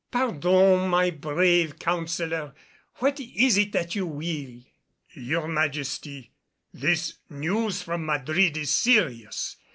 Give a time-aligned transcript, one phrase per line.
[0.09, 2.55] "Pardon, my brave Counselor.
[2.95, 4.63] What is it that you will?"
[5.13, 6.31] "Your Majesty,
[6.73, 9.57] this news from Madrid is serious.